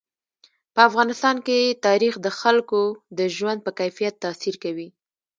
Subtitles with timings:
[0.73, 2.81] په افغانستان کې تاریخ د خلکو
[3.17, 4.87] د ژوند په کیفیت تاثیر کوي.